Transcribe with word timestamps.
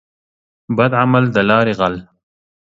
بد 0.77 0.91
عمل 1.01 1.23
دلاري 1.35 1.73
غل. 1.79 1.95